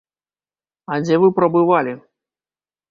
А 0.95 0.99
дзе 1.03 1.21
вы 1.25 1.31
прабывалі? 1.41 1.93